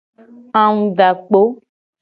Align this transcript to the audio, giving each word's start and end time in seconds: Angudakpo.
Angudakpo. 0.61 1.41